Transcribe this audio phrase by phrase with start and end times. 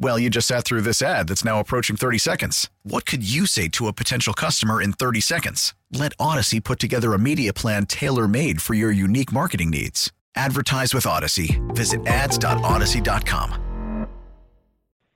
[0.00, 2.70] Well, you just sat through this ad that's now approaching 30 seconds.
[2.84, 5.74] What could you say to a potential customer in 30 seconds?
[5.90, 10.12] Let Audacy put together a media plan tailor made for your unique marketing needs.
[10.36, 11.58] Advertise with Audacy.
[11.74, 14.06] Visit ads.audacy.com.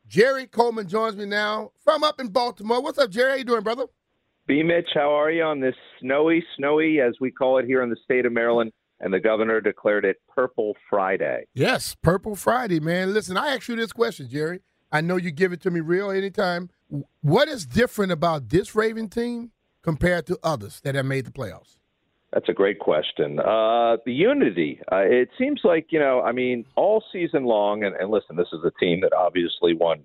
[0.09, 2.83] Jerry Coleman joins me now from up in Baltimore.
[2.83, 3.31] What's up, Jerry?
[3.31, 3.85] How you doing, brother?
[4.49, 4.65] B.
[4.65, 7.97] Mitch, how are you on this snowy, snowy, as we call it here in the
[8.03, 8.73] state of Maryland?
[8.99, 11.45] And the governor declared it Purple Friday.
[11.55, 13.15] Yes, Purple Friday, man.
[13.15, 14.59] Listen, I ask you this question, Jerry.
[14.93, 16.69] I know you give it to me real anytime.
[17.23, 19.51] What is different about this Raven team
[19.83, 21.79] compared to others that have made the playoffs?
[22.33, 23.41] That's a great question.
[23.41, 24.81] Uh, the unity.
[24.91, 28.49] Uh, it seems like, you know, I mean, all season long, and, and listen, this
[28.53, 30.05] is a team that obviously won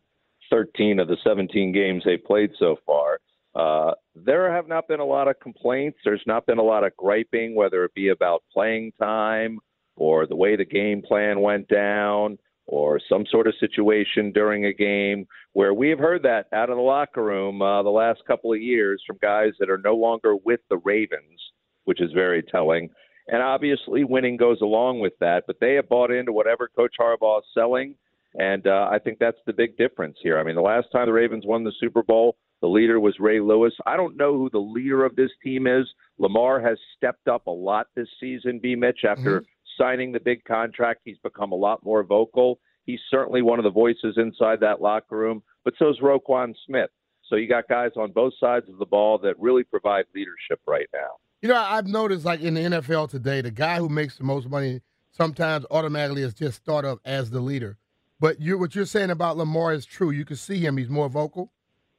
[0.50, 3.20] 13 of the 17 games they played so far.
[3.56, 5.98] Uh, there have not been a lot of complaints.
[6.04, 9.60] There's not been a lot of griping, whether it be about playing time
[9.96, 14.74] or the way the game plan went down or some sort of situation during a
[14.74, 18.52] game where we have heard that out of the locker room uh, the last couple
[18.52, 21.40] of years from guys that are no longer with the Ravens,
[21.86, 22.90] which is very telling.
[23.30, 27.40] And obviously, winning goes along with that, but they have bought into whatever Coach Harbaugh
[27.40, 27.96] is selling.
[28.36, 30.38] And uh, I think that's the big difference here.
[30.38, 33.40] I mean, the last time the Ravens won the Super Bowl, the leader was Ray
[33.40, 33.74] Lewis.
[33.86, 35.88] I don't know who the leader of this team is.
[36.18, 38.76] Lamar has stepped up a lot this season, B.
[38.76, 42.60] Mitch, after mm-hmm signing the big contract, he's become a lot more vocal.
[42.88, 46.90] He's certainly one of the voices inside that locker room, but so is Roquan Smith.
[47.30, 50.88] So you got guys on both sides of the ball that really provide leadership right
[50.94, 51.18] now.
[51.42, 54.50] You know, I've noticed like in the NFL today, the guy who makes the most
[54.50, 54.82] money
[55.12, 57.78] sometimes automatically is just thought of as the leader.
[58.22, 60.10] But you, what you're saying about Lamar is true.
[60.10, 61.52] You can see him; he's more vocal.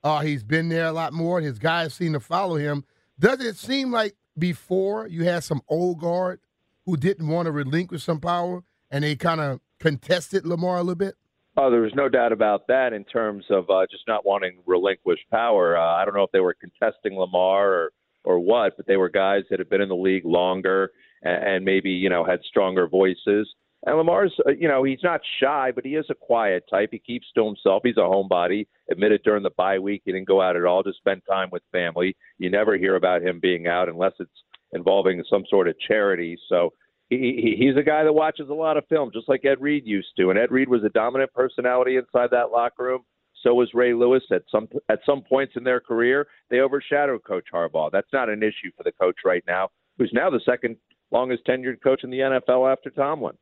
[0.03, 1.41] Uh, he's been there a lot more.
[1.43, 2.85] His guys seem to follow him.
[3.21, 6.41] Does it seem like before you had some old guard
[6.87, 10.95] who didn't want to relinquish some power and they kind of contested Lamar a little
[10.95, 11.15] bit?
[11.57, 14.63] Oh, there was no doubt about that in terms of uh, just not wanting to
[14.65, 15.77] relinquish power.
[15.77, 17.91] Uh, I don't know if they were contesting Lamar or
[18.25, 20.91] or what, but they were guys that had been in the league longer
[21.23, 23.49] and, and maybe you know had stronger voices.
[23.87, 26.91] And Lamar's, uh, you know, he's not shy, but he is a quiet type.
[26.93, 27.83] He keeps to himself.
[27.85, 28.67] He's a homebody.
[28.91, 31.63] Admitted during the bye week he didn't go out at all to spend time with
[31.71, 32.17] family.
[32.39, 34.31] You never hear about him being out unless it's
[34.73, 36.37] involving some sort of charity.
[36.49, 36.73] So
[37.11, 40.09] he, he's a guy that watches a lot of film, just like Ed Reed used
[40.19, 40.31] to.
[40.31, 43.03] And Ed Reed was a dominant personality inside that locker room.
[43.43, 46.27] So was Ray Lewis at some at some points in their career.
[46.51, 47.91] They overshadowed Coach Harbaugh.
[47.91, 50.77] That's not an issue for the coach right now, who's now the second
[51.13, 53.37] longest tenured coach in the NFL after Tomlin.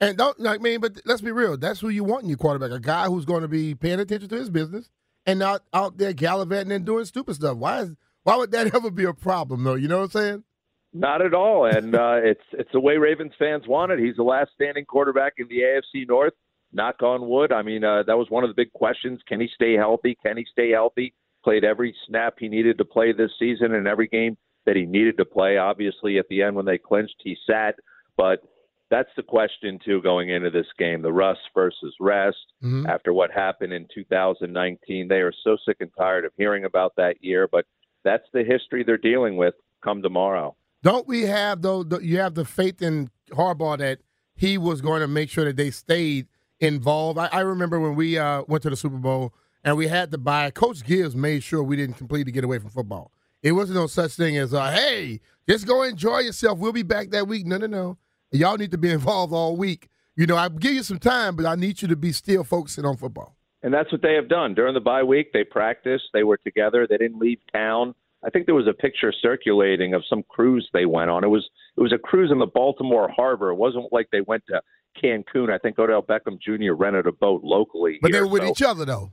[0.00, 1.56] And don't I mean, but let's be real.
[1.56, 4.28] That's who you want in your quarterback, a guy who's going to be paying attention
[4.30, 4.90] to his business
[5.26, 7.56] and not out there gallivanting and doing stupid stuff.
[7.56, 7.94] Why is
[8.24, 9.74] why would that ever be a problem, though?
[9.74, 10.44] You know what I'm saying?
[10.92, 13.98] Not at all, and uh, it's it's the way Ravens fans want it.
[13.98, 16.34] He's the last standing quarterback in the AFC North.
[16.72, 17.52] Knock on wood.
[17.52, 19.20] I mean, uh, that was one of the big questions.
[19.26, 20.16] Can he stay healthy?
[20.24, 21.12] Can he stay healthy?
[21.42, 24.36] Played every snap he needed to play this season, and every game
[24.66, 25.56] that he needed to play.
[25.56, 27.74] Obviously, at the end when they clinched, he sat.
[28.16, 28.42] But
[28.90, 32.36] that's the question too going into this game: the rust versus rest.
[32.62, 32.86] Mm-hmm.
[32.86, 37.16] After what happened in 2019, they are so sick and tired of hearing about that
[37.20, 37.48] year.
[37.50, 37.64] But
[38.04, 40.54] that's the history they're dealing with come tomorrow.
[40.82, 41.82] Don't we have though?
[41.82, 44.00] The, you have the faith in Harbaugh that
[44.34, 46.26] he was going to make sure that they stayed
[46.58, 47.18] involved.
[47.18, 50.18] I, I remember when we uh, went to the Super Bowl and we had to
[50.18, 50.50] buy.
[50.50, 53.12] Coach Gibbs made sure we didn't completely get away from football.
[53.42, 56.58] It wasn't no such thing as, uh, "Hey, just go enjoy yourself.
[56.58, 57.98] We'll be back that week." No, no, no.
[58.32, 59.88] Y'all need to be involved all week.
[60.16, 62.84] You know, I give you some time, but I need you to be still focusing
[62.84, 63.36] on football.
[63.62, 65.32] And that's what they have done during the bye week.
[65.32, 66.04] They practiced.
[66.12, 66.86] They were together.
[66.86, 67.94] They didn't leave town.
[68.24, 71.24] I think there was a picture circulating of some cruise they went on.
[71.24, 73.50] It was it was a cruise in the Baltimore harbor.
[73.50, 74.60] It wasn't like they went to
[75.02, 75.50] Cancun.
[75.50, 76.74] I think Odell Beckham Jr.
[76.74, 77.98] rented a boat locally.
[78.02, 78.50] But here, they were with so.
[78.50, 79.12] each other though.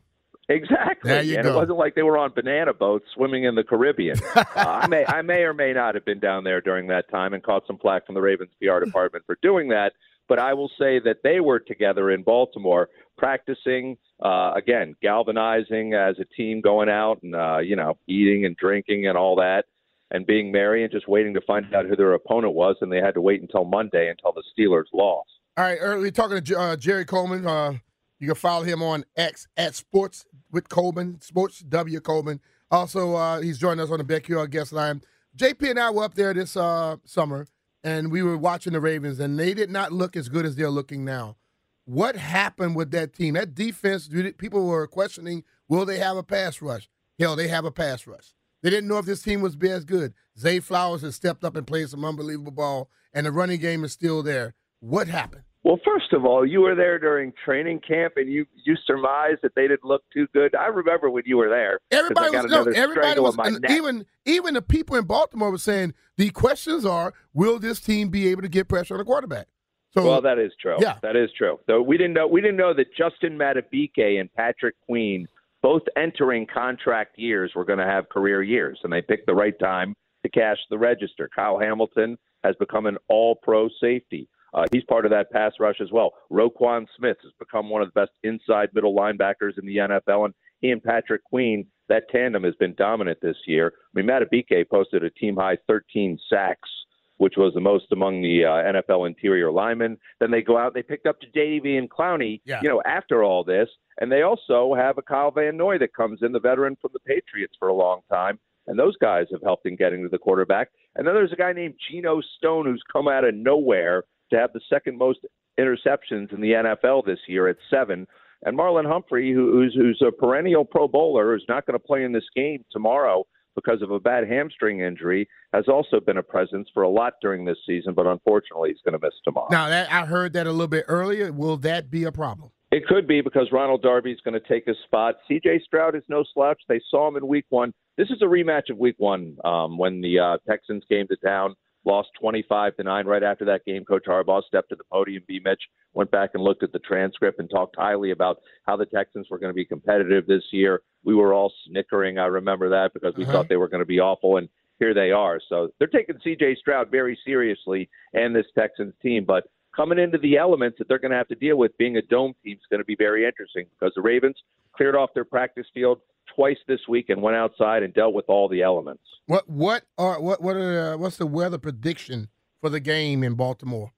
[0.49, 1.51] Exactly, and go.
[1.51, 4.17] it wasn't like they were on banana boats swimming in the Caribbean.
[4.35, 7.33] uh, I may, I may or may not have been down there during that time
[7.33, 9.91] and caught some flack from the Ravens PR department for doing that.
[10.27, 16.15] But I will say that they were together in Baltimore practicing, uh, again, galvanizing as
[16.19, 19.63] a team, going out and, uh, you know, eating and drinking and all that
[20.11, 22.75] and being merry and just waiting to find out who their opponent was.
[22.81, 25.29] And they had to wait until Monday until the Steelers lost.
[25.57, 27.45] All right, earlier talking to uh, Jerry Coleman.
[27.45, 27.73] Uh,
[28.19, 32.39] you can follow him on X at Sports with Coleman, Sports W Coleman.
[32.69, 35.01] Also, uh, he's joining us on the BetQL guest line.
[35.35, 37.47] JP and I were up there this uh, summer,
[37.87, 40.69] and we were watching the Ravens, and they did not look as good as they're
[40.69, 41.37] looking now.
[41.85, 43.35] What happened with that team?
[43.35, 46.89] That defense, people were questioning, will they have a pass rush?
[47.17, 48.33] Hell, they have a pass rush.
[48.61, 50.13] They didn't know if this team was be as good.
[50.37, 53.93] Zay Flowers has stepped up and played some unbelievable ball, and the running game is
[53.93, 54.53] still there.
[54.81, 55.43] What happened?
[55.63, 59.53] Well, first of all, you were there during training camp, and you you surmised that
[59.55, 60.55] they didn't look too good.
[60.55, 61.79] I remember when you were there.
[61.91, 63.37] Everybody was no, everybody was
[63.69, 68.29] even even the people in Baltimore were saying the questions are: Will this team be
[68.29, 69.47] able to get pressure on the quarterback?
[69.93, 70.77] So, well, that is true.
[70.79, 71.59] Yeah, that is true.
[71.65, 75.27] So we didn't know we didn't know that Justin Madubuike and Patrick Queen,
[75.61, 79.57] both entering contract years, were going to have career years, and they picked the right
[79.59, 81.29] time to cash the register.
[81.35, 84.29] Kyle Hamilton has become an All-Pro safety.
[84.53, 86.11] Uh, he's part of that pass rush as well.
[86.31, 90.33] Roquan Smith has become one of the best inside middle linebackers in the NFL, and
[90.61, 93.73] he and Patrick Queen, that tandem has been dominant this year.
[93.75, 96.69] I mean, Madubuike posted a team high 13 sacks,
[97.17, 99.97] which was the most among the uh, NFL interior linemen.
[100.19, 102.59] Then they go out, they picked up Jadeveon Clowney, yeah.
[102.61, 103.69] you know, after all this,
[103.99, 106.99] and they also have a Kyle Van Noy that comes in, the veteran from the
[106.99, 108.39] Patriots for a long time.
[108.67, 110.69] And those guys have helped in getting to the quarterback.
[110.95, 114.53] And then there's a guy named Geno Stone who's come out of nowhere to have
[114.53, 115.19] the second most
[115.59, 118.07] interceptions in the NFL this year at seven.
[118.45, 122.11] And Marlon Humphrey, who's who's a perennial Pro Bowler, who's not going to play in
[122.11, 123.25] this game tomorrow
[123.55, 127.43] because of a bad hamstring injury, has also been a presence for a lot during
[127.43, 127.95] this season.
[127.95, 129.47] But unfortunately, he's going to miss tomorrow.
[129.49, 131.31] Now, that, I heard that a little bit earlier.
[131.31, 132.51] Will that be a problem?
[132.69, 135.15] It could be because Ronald Darby is going to take his spot.
[135.27, 135.61] C.J.
[135.65, 136.61] Stroud is no slouch.
[136.67, 137.73] They saw him in Week One.
[137.97, 141.55] This is a rematch of Week One um, when the uh, Texans came to town
[141.87, 143.83] lost 25 to 9 right after that game.
[143.85, 145.23] Coach Harbaugh stepped to the podium.
[145.27, 145.41] B.
[145.43, 145.61] Mitch
[145.93, 149.39] went back and looked at the transcript and talked highly about how the Texans were
[149.39, 150.81] going to be competitive this year.
[151.03, 152.19] We were all snickering.
[152.19, 153.31] I remember that because we uh-huh.
[153.31, 154.49] thought they were going to be awful, and
[154.79, 155.39] here they are.
[155.49, 156.57] So they're taking C.J.
[156.59, 159.25] Stroud very seriously and this Texans team.
[159.25, 159.45] But
[159.75, 162.33] coming into the elements that they're going to have to deal with, being a dome
[162.43, 164.35] team is going to be very interesting because the Ravens
[164.77, 165.99] cleared off their practice field
[166.35, 169.03] twice this week and went outside and dealt with all the elements.
[169.25, 172.29] What what are what what are uh, what's the weather prediction
[172.61, 173.91] for the game in Baltimore?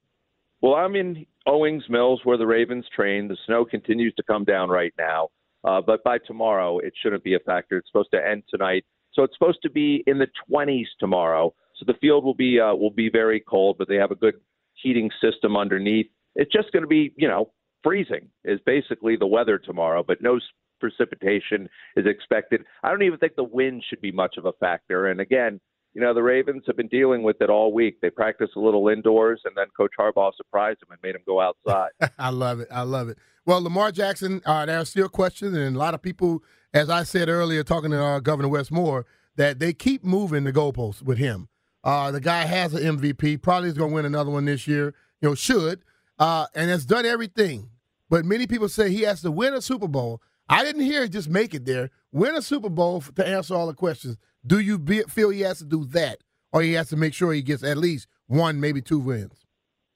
[0.62, 3.28] Well, I'm in Owings Mills where the Ravens train.
[3.28, 5.28] The snow continues to come down right now,
[5.64, 7.78] uh, but by tomorrow it shouldn't be a factor.
[7.78, 11.54] It's supposed to end tonight, so it's supposed to be in the 20s tomorrow.
[11.78, 14.34] So the field will be uh, will be very cold, but they have a good
[14.74, 16.06] heating system underneath.
[16.36, 20.38] It's just going to be you know freezing is basically the weather tomorrow, but no
[20.80, 22.62] precipitation is expected.
[22.82, 25.06] I don't even think the wind should be much of a factor.
[25.06, 25.60] And again,
[25.94, 28.00] you know, the Ravens have been dealing with it all week.
[28.00, 31.40] They practice a little indoors, and then Coach Harbaugh surprised them and made them go
[31.40, 31.90] outside.
[32.18, 32.68] I love it.
[32.70, 33.18] I love it.
[33.44, 37.02] Well, Lamar Jackson, uh, there are still questions, and a lot of people, as I
[37.02, 39.04] said earlier, talking to uh, Governor Wes Moore,
[39.36, 41.48] that they keep moving the goalposts with him.
[41.82, 44.94] Uh, the guy has an MVP, probably is going to win another one this year.
[45.20, 45.82] You know, should,
[46.18, 47.70] uh, and has done everything.
[48.08, 51.30] But many people say he has to win a Super Bowl I didn't hear just
[51.30, 51.90] make it there.
[52.10, 54.16] Win a Super Bowl to answer all the questions.
[54.44, 56.18] Do you be, feel he has to do that,
[56.52, 59.46] or he has to make sure he gets at least one, maybe two wins?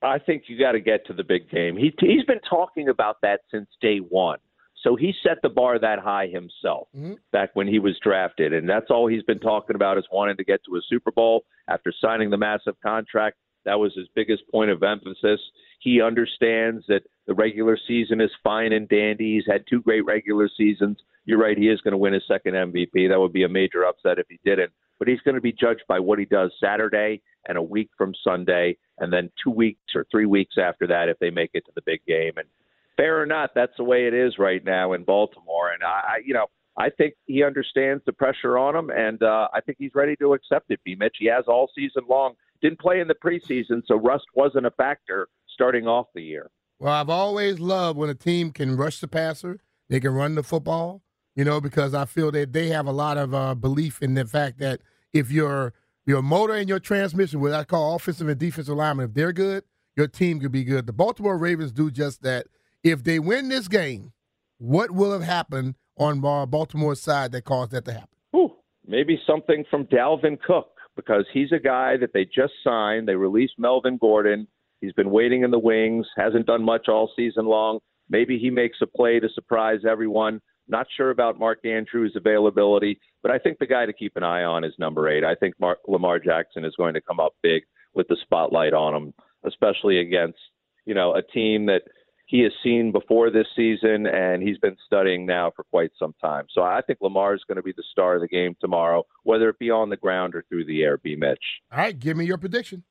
[0.00, 1.76] I think you got to get to the big game.
[1.76, 4.38] He, he's been talking about that since day one.
[4.82, 7.14] So he set the bar that high himself mm-hmm.
[7.32, 10.44] back when he was drafted, and that's all he's been talking about is wanting to
[10.44, 13.38] get to a Super Bowl after signing the massive contract.
[13.64, 15.40] That was his biggest point of emphasis.
[15.84, 19.34] He understands that the regular season is fine and dandy.
[19.34, 20.96] He's had two great regular seasons.
[21.26, 23.10] You're right, he is going to win his second MVP.
[23.10, 24.72] That would be a major upset if he didn't.
[24.98, 28.14] But he's going to be judged by what he does Saturday and a week from
[28.24, 31.72] Sunday, and then two weeks or three weeks after that if they make it to
[31.74, 32.32] the big game.
[32.36, 32.48] And
[32.96, 35.70] fair or not, that's the way it is right now in Baltimore.
[35.70, 36.46] And I, you know,
[36.78, 40.32] I think he understands the pressure on him, and uh, I think he's ready to
[40.32, 40.80] accept it.
[40.82, 40.96] B.
[40.98, 42.36] Mitch, he has all season long.
[42.62, 46.50] Didn't play in the preseason, so rust wasn't a factor starting off the year.
[46.78, 50.42] Well, I've always loved when a team can rush the passer, they can run the
[50.42, 51.02] football,
[51.36, 54.26] you know, because I feel that they have a lot of uh, belief in the
[54.26, 54.80] fact that
[55.12, 55.72] if your
[56.06, 59.64] your motor and your transmission, what I call offensive and defensive alignment, if they're good,
[59.96, 60.86] your team could be good.
[60.86, 62.46] The Baltimore Ravens do just that.
[62.82, 64.12] If they win this game,
[64.58, 68.08] what will have happened on Baltimore's side that caused that to happen?
[68.36, 68.56] Ooh,
[68.86, 73.08] maybe something from Dalvin Cook because he's a guy that they just signed.
[73.08, 74.46] They released Melvin Gordon
[74.84, 77.78] He's been waiting in the wings, hasn't done much all season long.
[78.10, 80.42] Maybe he makes a play to surprise everyone.
[80.68, 84.44] Not sure about Mark Andrews' availability, but I think the guy to keep an eye
[84.44, 85.24] on is number eight.
[85.24, 87.62] I think Mark, Lamar Jackson is going to come up big
[87.94, 89.14] with the spotlight on him,
[89.46, 90.38] especially against
[90.84, 91.82] you know a team that
[92.26, 96.46] he has seen before this season and he's been studying now for quite some time.
[96.52, 99.48] So I think Lamar is going to be the star of the game tomorrow, whether
[99.50, 100.96] it be on the ground or through the air.
[100.96, 101.16] B.
[101.16, 101.38] Mitch.
[101.70, 102.84] All right, give me your prediction.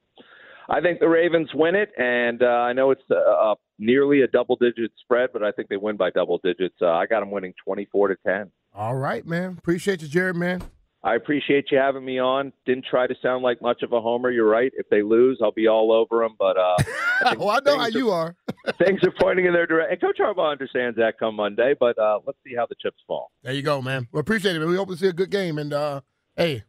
[0.69, 4.91] I think the Ravens win it, and uh, I know it's uh, nearly a double-digit
[5.01, 6.75] spread, but I think they win by double digits.
[6.81, 8.51] Uh, I got them winning twenty-four to ten.
[8.73, 9.55] All right, man.
[9.57, 10.63] Appreciate you, Jared, man.
[11.05, 12.53] I appreciate you having me on.
[12.65, 14.31] Didn't try to sound like much of a homer.
[14.31, 14.71] You're right.
[14.75, 16.35] If they lose, I'll be all over them.
[16.39, 16.77] But uh,
[17.25, 18.35] I well, I know how you are.
[18.77, 19.99] things are pointing in their direction.
[19.99, 21.75] Coach Harbaugh understands that come Monday.
[21.77, 23.31] But uh, let's see how the chips fall.
[23.43, 24.07] There you go, man.
[24.13, 24.65] We appreciate it.
[24.65, 25.57] We hope to see a good game.
[25.57, 26.01] And uh,
[26.37, 26.63] hey,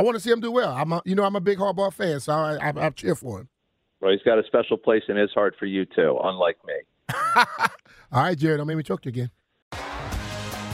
[0.00, 0.72] I want to see him do well.
[0.72, 3.40] I'm, a, you know, I'm a big Harbaugh fan, so I, I, I cheer for
[3.40, 3.50] him.
[4.00, 6.72] Well, he's got a special place in his heart for you too, unlike me.
[8.10, 9.30] All right, Jared, don't make me choke you again.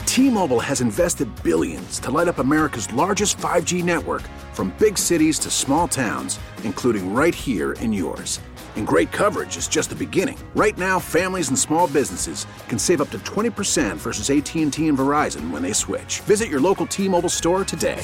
[0.05, 4.21] T-Mobile has invested billions to light up America's largest 5G network,
[4.53, 8.39] from big cities to small towns, including right here in yours.
[8.77, 10.37] And great coverage is just the beginning.
[10.55, 15.51] Right now, families and small businesses can save up to 20% versus AT&T and Verizon
[15.51, 16.21] when they switch.
[16.21, 18.03] Visit your local T-Mobile store today.